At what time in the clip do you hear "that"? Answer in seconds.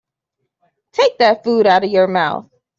1.19-1.43